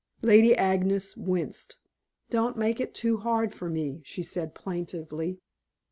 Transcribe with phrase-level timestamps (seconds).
[0.23, 1.77] Lady Agnes winced.
[2.31, 5.37] "Don't make it too hard for me," she said plaintively.